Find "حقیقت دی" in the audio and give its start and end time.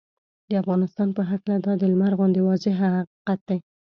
2.99-3.57